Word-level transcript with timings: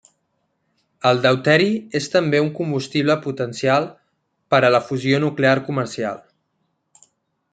El 1.09 1.19
deuteri 1.25 1.67
és 1.99 2.07
també 2.13 2.39
un 2.45 2.49
combustible 2.61 3.17
potencial 3.27 3.85
per 4.55 4.61
a 4.65 4.71
la 4.77 4.81
fusió 4.89 5.19
nuclear 5.25 5.55
comercial. 5.71 6.21